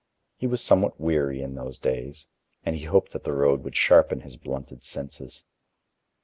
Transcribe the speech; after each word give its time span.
He 0.35 0.47
was 0.47 0.63
somewhat 0.63 0.99
weary 0.99 1.43
in 1.43 1.53
those 1.53 1.77
days 1.77 2.27
and 2.65 2.75
he 2.75 2.85
hoped 2.85 3.11
that 3.13 3.23
the 3.23 3.33
road 3.35 3.63
would 3.63 3.75
sharpen 3.75 4.21
his 4.21 4.35
blunted 4.35 4.83
senses. 4.83 5.43